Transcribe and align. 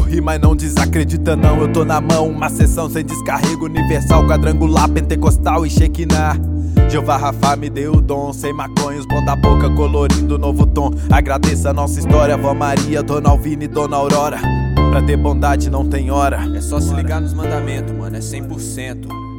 ri, 0.00 0.20
mas 0.20 0.40
não 0.40 0.54
desacredita 0.54 1.34
não. 1.34 1.60
Eu 1.60 1.72
tô 1.72 1.84
na 1.84 2.00
mão, 2.00 2.28
uma 2.28 2.48
sessão 2.48 2.88
sem 2.88 3.04
descarrego 3.04 3.66
Universal, 3.66 4.26
quadrangular, 4.26 4.88
pentecostal 4.88 5.66
e 5.66 5.70
Shekinah 5.70 6.36
Jeová 6.88 7.16
Rafa 7.16 7.56
me 7.56 7.68
deu 7.68 7.94
o 7.94 8.00
dom 8.00 8.32
Sem 8.32 8.52
maconhos, 8.52 9.04
bom 9.06 9.24
da 9.24 9.34
boca, 9.34 9.68
colorindo 9.70 10.38
novo 10.38 10.66
tom. 10.66 10.90
Agradeça 11.10 11.70
a 11.70 11.72
nossa 11.72 11.98
história, 11.98 12.36
Vó 12.36 12.54
Maria, 12.54 13.02
Dona 13.02 13.30
Alvina 13.30 13.64
e 13.64 13.68
Dona 13.68 13.96
Aurora. 13.96 14.38
Pra 14.90 15.02
ter 15.02 15.16
bondade 15.16 15.68
não 15.68 15.84
tem 15.84 16.10
hora. 16.10 16.38
É 16.54 16.60
só 16.60 16.80
se 16.80 16.94
ligar 16.94 17.20
nos 17.20 17.34
mandamentos, 17.34 17.92
mano, 17.92 18.16
é 18.16 18.20
100% 18.20 19.35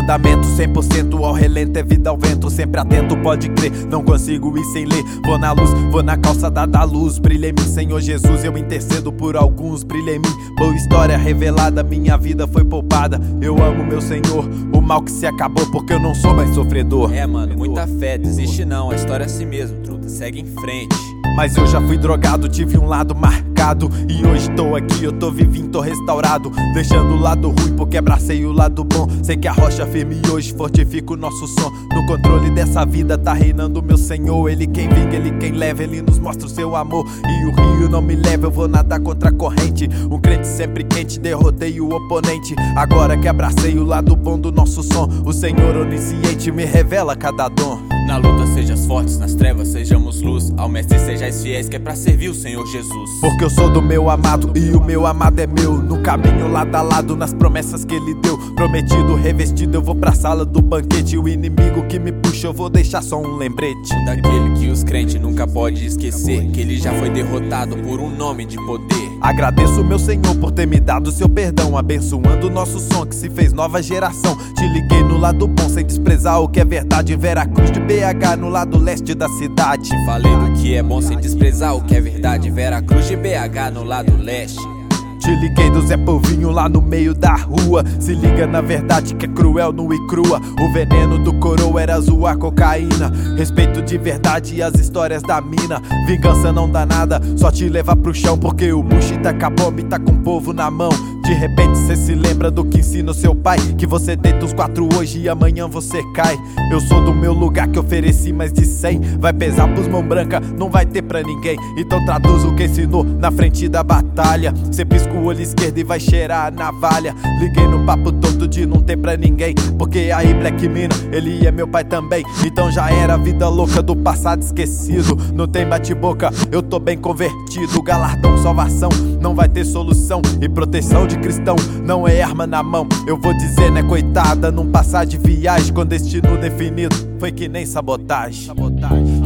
Mandamento 0.00 0.48
100% 0.48 1.22
ao 1.22 1.34
relento 1.34 1.78
é 1.78 1.82
vida 1.82 2.08
ao 2.08 2.16
vento 2.16 2.48
Sempre 2.48 2.80
atento, 2.80 3.14
pode 3.18 3.50
crer, 3.50 3.70
não 3.90 4.02
consigo 4.02 4.56
ir 4.56 4.64
sem 4.72 4.86
ler 4.86 5.04
Vou 5.26 5.36
na 5.36 5.52
luz, 5.52 5.70
vou 5.90 6.02
na 6.02 6.16
calçada 6.16 6.66
da 6.66 6.84
luz 6.84 7.18
Brilha 7.18 7.48
em 7.48 7.52
mim, 7.52 7.68
Senhor 7.68 8.00
Jesus, 8.00 8.42
eu 8.42 8.56
intercedo 8.56 9.12
por 9.12 9.36
alguns 9.36 9.82
Brilha 9.82 10.12
em 10.12 10.18
mim, 10.18 10.54
boa 10.56 10.74
história 10.74 11.18
revelada 11.18 11.82
Minha 11.82 12.16
vida 12.16 12.48
foi 12.48 12.64
poupada, 12.64 13.20
eu 13.42 13.62
amo 13.62 13.84
meu 13.84 14.00
Senhor 14.00 14.48
O 14.74 14.80
mal 14.80 15.02
que 15.02 15.12
se 15.12 15.26
acabou 15.26 15.70
porque 15.70 15.92
eu 15.92 16.00
não 16.00 16.14
sou 16.14 16.32
mais 16.32 16.54
sofredor. 16.54 17.12
É 17.12 17.26
mano, 17.26 17.54
muita 17.54 17.86
fé, 17.86 18.16
desiste 18.16 18.64
não, 18.64 18.90
a 18.90 18.94
história 18.94 19.24
é 19.24 19.26
assim 19.26 19.44
mesmo, 19.44 19.80
truta, 19.80 20.08
segue 20.08 20.40
em 20.40 20.46
frente 20.46 21.19
mas 21.34 21.56
eu 21.56 21.66
já 21.66 21.80
fui 21.80 21.96
drogado, 21.96 22.48
tive 22.48 22.78
um 22.78 22.86
lado 22.86 23.14
marcado. 23.14 23.90
E 24.08 24.26
hoje 24.26 24.50
tô 24.50 24.74
aqui, 24.74 25.04
eu 25.04 25.12
tô 25.12 25.30
vivinho, 25.30 25.68
tô 25.68 25.80
restaurado. 25.80 26.50
Deixando 26.74 27.14
o 27.14 27.20
lado 27.20 27.48
ruim 27.48 27.74
porque 27.76 27.96
abracei 27.96 28.44
o 28.44 28.52
lado 28.52 28.84
bom. 28.84 29.06
Sei 29.22 29.36
que 29.36 29.48
a 29.48 29.52
rocha 29.52 29.86
firme 29.86 30.20
hoje 30.30 30.52
fortifica 30.54 31.12
o 31.12 31.16
nosso 31.16 31.46
som. 31.46 31.70
No 31.92 32.06
controle 32.06 32.50
dessa 32.50 32.84
vida 32.84 33.16
tá 33.16 33.32
reinando 33.32 33.82
meu 33.82 33.96
Senhor. 33.96 34.48
Ele 34.48 34.66
quem 34.66 34.88
vinga, 34.88 35.16
ele 35.16 35.32
quem 35.32 35.52
leva, 35.52 35.82
ele 35.82 36.02
nos 36.02 36.18
mostra 36.18 36.46
o 36.46 36.50
seu 36.50 36.74
amor. 36.74 37.06
E 37.26 37.44
o 37.44 37.50
rio 37.50 37.88
não 37.88 38.02
me 38.02 38.16
leva, 38.16 38.46
eu 38.46 38.50
vou 38.50 38.68
nadar 38.68 39.00
contra 39.00 39.30
a 39.30 39.32
corrente. 39.32 39.88
Um 40.10 40.18
crente 40.18 40.46
sempre 40.46 40.84
quente, 40.84 41.18
derrotei 41.18 41.80
o 41.80 41.94
oponente. 41.94 42.54
Agora 42.76 43.16
que 43.16 43.28
abracei 43.28 43.78
o 43.78 43.84
lado 43.84 44.16
bom 44.16 44.38
do 44.38 44.52
nosso 44.52 44.82
som 44.82 45.08
O 45.24 45.32
Senhor 45.32 45.76
onisciente 45.76 46.50
me 46.50 46.64
revela 46.64 47.16
cada 47.16 47.48
dom 47.48 47.89
na 48.10 48.16
luta 48.16 48.44
sejas 48.44 48.86
fortes, 48.86 49.18
nas 49.18 49.34
trevas 49.36 49.68
sejamos 49.68 50.20
luz. 50.20 50.52
Ao 50.56 50.68
mestre 50.68 50.98
sejais 50.98 51.44
fiéis, 51.44 51.68
que 51.68 51.76
é 51.76 51.78
pra 51.78 51.94
servir 51.94 52.28
o 52.28 52.34
Senhor 52.34 52.66
Jesus. 52.66 53.08
Porque 53.20 53.44
eu 53.44 53.50
sou 53.50 53.72
do 53.72 53.80
meu 53.80 54.10
amado 54.10 54.50
e 54.58 54.74
o 54.74 54.80
meu 54.80 55.06
amado 55.06 55.38
é 55.38 55.46
meu. 55.46 55.74
No 55.74 56.02
caminho 56.02 56.50
lado 56.50 56.74
a 56.74 56.82
lado, 56.82 57.14
nas 57.14 57.32
promessas 57.32 57.84
que 57.84 57.94
ele 57.94 58.14
deu. 58.14 58.36
Prometido, 58.56 59.14
revestido, 59.14 59.76
eu 59.76 59.82
vou 59.82 59.94
pra 59.94 60.12
sala 60.12 60.44
do 60.44 60.60
banquete. 60.60 61.16
O 61.16 61.28
inimigo 61.28 61.86
que 61.86 62.00
me 62.00 62.10
puxa, 62.10 62.48
eu 62.48 62.52
vou 62.52 62.68
deixar 62.68 63.00
só 63.00 63.16
um 63.22 63.36
lembrete. 63.36 63.94
Daquele 64.04 64.58
que 64.58 64.68
os 64.68 64.82
crentes 64.82 65.20
nunca 65.20 65.46
podem 65.46 65.86
esquecer. 65.86 66.50
Que 66.50 66.62
ele 66.62 66.78
já 66.78 66.92
foi 66.94 67.10
derrotado 67.10 67.76
por 67.76 68.00
um 68.00 68.10
nome 68.10 68.44
de 68.44 68.56
poder. 68.56 68.99
Agradeço 69.20 69.84
meu 69.84 69.98
Senhor 69.98 70.34
por 70.36 70.50
ter 70.50 70.66
me 70.66 70.80
dado 70.80 71.12
seu 71.12 71.28
perdão, 71.28 71.76
abençoando 71.76 72.46
o 72.46 72.50
nosso 72.50 72.78
som 72.78 73.04
que 73.04 73.14
se 73.14 73.28
fez 73.28 73.52
nova 73.52 73.82
geração. 73.82 74.36
Te 74.54 74.66
liguei 74.66 75.02
no 75.02 75.18
lado 75.18 75.46
bom 75.46 75.68
sem 75.68 75.84
desprezar 75.84 76.40
o 76.40 76.48
que 76.48 76.60
é 76.60 76.64
verdade. 76.64 77.14
Veracruz 77.16 77.70
de 77.70 77.80
BH 77.80 78.36
no 78.38 78.48
lado 78.48 78.78
leste 78.78 79.14
da 79.14 79.28
cidade. 79.28 79.90
Falei 80.06 80.34
do 80.36 80.52
que 80.54 80.74
é 80.74 80.82
bom 80.82 81.02
sem 81.02 81.18
desprezar 81.18 81.76
o 81.76 81.82
que 81.82 81.94
é 81.94 82.00
verdade. 82.00 82.50
Veracruz 82.50 83.08
de 83.08 83.16
BH 83.16 83.72
no 83.74 83.84
lado 83.84 84.16
leste. 84.16 84.79
Te 85.20 85.36
liguei 85.36 85.70
do 85.70 85.82
Zé 85.86 85.98
Povinho 85.98 86.50
lá 86.50 86.66
no 86.66 86.80
meio 86.80 87.14
da 87.14 87.34
rua. 87.34 87.84
Se 87.98 88.14
liga 88.14 88.46
na 88.46 88.62
verdade 88.62 89.14
que 89.14 89.26
é 89.26 89.28
cruel, 89.28 89.70
nu 89.70 89.92
e 89.92 90.06
crua. 90.06 90.40
O 90.58 90.72
veneno 90.72 91.22
do 91.22 91.34
coroa 91.34 91.82
era 91.82 92.00
zoar 92.00 92.38
cocaína. 92.38 93.12
Respeito 93.36 93.82
de 93.82 93.98
verdade 93.98 94.56
e 94.56 94.62
as 94.62 94.74
histórias 94.74 95.22
da 95.22 95.40
mina. 95.42 95.82
Vingança 96.06 96.50
não 96.50 96.70
dá 96.70 96.86
nada, 96.86 97.20
só 97.36 97.50
te 97.50 97.68
leva 97.68 97.94
pro 97.94 98.14
chão. 98.14 98.38
Porque 98.38 98.72
o 98.72 98.82
Mushi 98.82 99.18
tá 99.18 99.34
com 99.34 99.44
a 99.44 99.50
bomba 99.50 99.80
e 99.80 99.84
tá 99.84 99.98
com 99.98 100.12
o 100.12 100.18
povo 100.20 100.54
na 100.54 100.70
mão. 100.70 100.90
De 101.30 101.36
repente 101.36 101.78
cê 101.78 101.94
se 101.94 102.12
lembra 102.12 102.50
do 102.50 102.64
que 102.64 102.80
ensina 102.80 103.12
o 103.12 103.14
seu 103.14 103.36
pai? 103.36 103.56
Que 103.78 103.86
você 103.86 104.16
deita 104.16 104.44
os 104.44 104.52
quatro 104.52 104.88
hoje 104.98 105.20
e 105.20 105.28
amanhã 105.28 105.68
você 105.68 106.02
cai. 106.12 106.36
Eu 106.72 106.80
sou 106.80 107.04
do 107.04 107.14
meu 107.14 107.32
lugar 107.32 107.68
que 107.68 107.78
ofereci 107.78 108.32
mais 108.32 108.52
de 108.52 108.66
cem. 108.66 109.00
Vai 109.16 109.32
pesar 109.32 109.68
pros 109.68 109.86
mão 109.86 110.02
branca, 110.02 110.40
não 110.40 110.68
vai 110.68 110.84
ter 110.84 111.02
pra 111.02 111.22
ninguém. 111.22 111.56
Então 111.78 112.04
traduz 112.04 112.44
o 112.44 112.52
que 112.56 112.64
ensinou 112.64 113.04
na 113.04 113.30
frente 113.30 113.68
da 113.68 113.84
batalha. 113.84 114.52
Cê 114.72 114.84
pisca 114.84 115.12
o 115.12 115.22
olho 115.22 115.40
esquerdo 115.40 115.78
e 115.78 115.84
vai 115.84 116.00
cheirar 116.00 116.48
a 116.48 116.50
navalha. 116.50 117.14
Liguei 117.38 117.68
no 117.68 117.86
papo 117.86 118.10
todo 118.10 118.48
de 118.48 118.66
não 118.66 118.82
ter 118.82 118.96
pra 118.96 119.16
ninguém. 119.16 119.54
Porque 119.78 120.10
aí 120.12 120.34
Black 120.34 120.68
Mina, 120.68 120.96
ele 121.12 121.46
é 121.46 121.52
meu 121.52 121.68
pai 121.68 121.84
também. 121.84 122.24
Então 122.44 122.72
já 122.72 122.90
era 122.90 123.14
a 123.14 123.16
vida 123.16 123.48
louca 123.48 123.80
do 123.80 123.94
passado 123.94 124.42
esquecido. 124.42 125.16
Não 125.32 125.46
tem 125.46 125.64
bate-boca, 125.64 126.32
eu 126.50 126.60
tô 126.60 126.80
bem 126.80 126.98
convertido. 126.98 127.80
Galardão, 127.80 128.36
salvação, 128.42 128.88
não 129.20 129.32
vai 129.32 129.48
ter 129.48 129.64
solução. 129.64 130.20
E 130.40 130.48
proteção 130.48 131.06
de 131.06 131.19
cristão 131.20 131.56
não 131.84 132.08
é 132.08 132.22
arma 132.22 132.46
na 132.46 132.62
mão. 132.62 132.88
Eu 133.06 133.16
vou 133.18 133.32
dizer, 133.34 133.70
né, 133.70 133.82
coitada, 133.82 134.50
num 134.50 134.70
passar 134.70 135.04
de 135.04 135.18
viagem 135.18 135.72
com 135.72 135.84
destino 135.84 136.36
definido. 136.38 136.96
Foi 137.18 137.30
que 137.30 137.48
nem 137.48 137.66
sabotagem. 137.66 138.46
Sabotagem. 138.46 139.22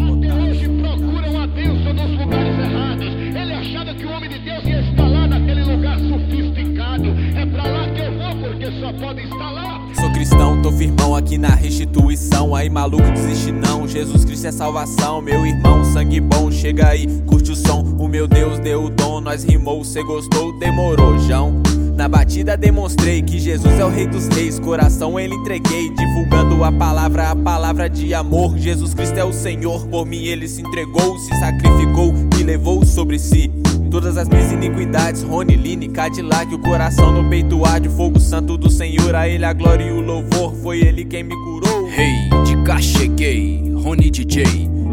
Hoje 0.51 0.69
procuram 0.69 1.43
a 1.43 1.47
bênção 1.47 1.93
nos 1.95 2.19
lugares 2.19 2.59
errados. 2.59 3.07
Ele 3.07 3.53
achava 3.53 3.95
que 3.95 4.05
o 4.05 4.11
homem 4.11 4.29
de 4.29 4.39
Deus 4.41 4.65
ia 4.65 4.81
estar 4.81 5.07
lá 5.07 5.27
naquele 5.27 5.65
lugar 5.65 5.99
sofisticado. 5.99 7.05
É 7.37 7.47
pra 7.47 7.63
lá 7.63 7.89
que 7.89 8.01
eu 8.01 8.19
vou, 8.19 8.51
porque 8.51 8.81
só 8.81 8.93
pode 8.93 9.23
estar 9.23 9.51
lá. 9.51 9.81
Sou 9.95 10.13
cristão, 10.13 10.63
tô 10.63 10.73
firmão 10.73 11.15
aqui 11.15 11.39
na 11.39 11.55
restituição. 11.55 12.55
Aí 12.55 12.69
maluco, 12.69 13.09
desiste 13.13 13.53
não. 13.53 13.87
Jesus 13.87 14.25
Cristo 14.25 14.49
é 14.49 14.53
salvação. 14.53 15.23
Meu 15.23 15.47
irmão, 15.47 15.85
sangue 15.85 16.21
bom, 16.21 16.51
chega 16.51 16.89
aí, 16.89 17.07
curte 17.27 17.53
o 17.53 17.57
som. 17.57 17.83
O 17.99 18.09
meu 18.09 18.27
Deus 18.27 18.59
deu 18.59 18.85
o 18.85 18.91
dom, 18.91 19.21
nós 19.21 19.45
rimou, 19.45 19.85
cê 19.85 20.03
gostou, 20.03 20.59
demorou, 20.59 21.19
João. 21.21 21.63
Na 21.97 22.09
batida 22.09 22.57
demonstrei 22.57 23.23
que 23.23 23.39
Jesus 23.39 23.79
é 23.79 23.85
o 23.85 23.89
rei 23.89 24.07
dos 24.07 24.27
reis, 24.27 24.59
coração 24.59 25.19
ele 25.19 25.35
entreguei, 25.35 25.91
divulgando 25.91 26.65
a 26.65 26.73
palavra, 26.73 27.31
a 27.31 27.37
palavra 27.37 27.89
de 27.89 28.13
amor. 28.13 28.59
Jesus 28.59 28.93
Cristo 28.93 29.17
é 29.17 29.25
o 29.25 29.33
Senhor, 29.33 29.87
por 29.87 30.05
mim 30.05 30.25
ele 30.25 30.49
se 30.49 30.61
entregou, 30.61 31.17
se 31.19 31.31
sacrificou 31.39 32.13
e 32.39 32.43
levou 32.43 32.85
sobre 32.85 33.17
si. 33.17 33.49
Todas 33.93 34.19
as 34.19 34.29
minhas 34.29 34.51
iniquidades, 34.51 35.23
Rony, 35.23 35.55
Line, 35.55 35.89
Cadillac, 35.89 36.53
o 36.53 36.59
coração 36.59 37.13
no 37.13 37.31
peito 37.31 37.65
arde, 37.65 37.89
fogo 37.89 38.19
santo 38.19 38.59
do 38.59 38.69
Senhor, 38.69 39.15
a 39.15 39.29
ele 39.29 39.45
a 39.45 39.53
glória 39.53 39.85
e 39.85 39.93
o 39.93 40.01
louvor, 40.01 40.53
foi 40.57 40.81
ele 40.81 41.05
quem 41.05 41.23
me 41.23 41.37
curou. 41.45 41.89
Hey, 41.89 42.29
de 42.45 42.61
cá 42.65 42.81
cheguei, 42.81 43.73
Rony 43.73 44.11
DJ, 44.11 44.45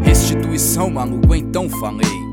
restituição 0.04 0.88
maluco, 0.88 1.34
então 1.34 1.68
falei. 1.68 2.31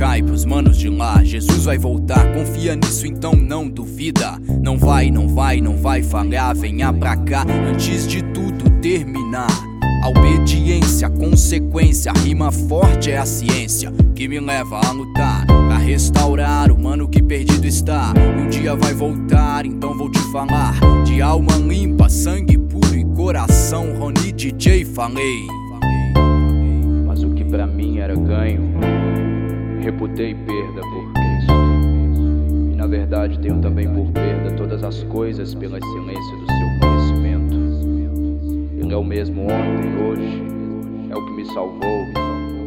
E 0.00 0.22
pros 0.22 0.44
manos 0.44 0.78
de 0.78 0.88
lá, 0.88 1.24
Jesus 1.24 1.64
vai 1.64 1.76
voltar, 1.76 2.32
confia 2.32 2.76
nisso 2.76 3.04
então 3.04 3.32
não 3.32 3.68
duvida. 3.68 4.38
Não 4.62 4.78
vai, 4.78 5.10
não 5.10 5.28
vai, 5.28 5.60
não 5.60 5.76
vai 5.76 6.04
falhar, 6.04 6.54
venha 6.54 6.92
pra 6.92 7.16
cá 7.16 7.44
antes 7.68 8.06
de 8.06 8.22
tudo 8.22 8.70
terminar. 8.80 9.50
A 10.04 10.08
obediência, 10.08 11.10
consequência, 11.10 12.12
rima 12.12 12.52
forte 12.52 13.10
é 13.10 13.18
a 13.18 13.26
ciência 13.26 13.92
que 14.14 14.28
me 14.28 14.38
leva 14.38 14.80
a 14.84 14.92
lutar 14.92 15.44
pra 15.46 15.78
restaurar 15.78 16.70
o 16.70 16.78
mano 16.78 17.08
que 17.08 17.20
perdido 17.20 17.66
está. 17.66 18.14
E 18.16 18.40
um 18.40 18.48
dia 18.48 18.76
vai 18.76 18.94
voltar, 18.94 19.66
então 19.66 19.98
vou 19.98 20.10
te 20.10 20.20
falar 20.30 20.74
de 21.04 21.20
alma 21.20 21.56
limpa, 21.56 22.08
sangue 22.08 22.56
puro 22.56 22.94
e 22.94 23.04
coração. 23.04 23.98
Rony 23.98 24.32
DJ 24.32 24.84
falei. 24.84 25.46
Mas 27.04 27.24
o 27.24 27.30
que 27.30 27.44
pra 27.44 27.66
mim 27.66 27.98
era 27.98 28.14
ganho, 28.14 28.62
reputei 29.90 30.34
perda 30.34 30.82
por 30.82 31.12
Cristo. 31.14 31.52
E 32.72 32.76
na 32.76 32.86
verdade 32.86 33.38
tenho 33.38 33.58
também 33.58 33.88
por 33.88 34.12
perda 34.12 34.54
todas 34.54 34.84
as 34.84 35.02
coisas 35.04 35.54
pela 35.54 35.78
excelência 35.78 36.36
do 36.36 36.46
seu 36.46 36.68
conhecimento. 36.80 37.54
Ele 38.78 38.92
é 38.92 38.96
o 38.96 39.04
mesmo 39.04 39.44
ontem, 39.44 40.06
hoje, 40.06 40.42
é 41.10 41.16
o 41.16 41.24
que 41.24 41.32
me 41.32 41.44
salvou, 41.46 42.04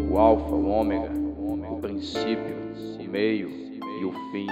o 0.10 0.18
Alfa, 0.18 0.56
o 0.56 0.68
Ômega, 0.68 1.12
o 1.70 1.78
princípio, 1.80 2.56
o 3.00 3.12
meio 3.12 3.50
e 4.00 4.06
o 4.06 4.12
fim. 4.32 4.48